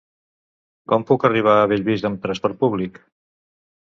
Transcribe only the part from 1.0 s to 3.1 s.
puc arribar a Bellvís amb trasport públic?